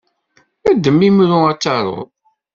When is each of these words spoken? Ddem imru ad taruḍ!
Ddem 0.75 0.99
imru 1.07 1.39
ad 1.51 1.59
taruḍ! 1.63 2.09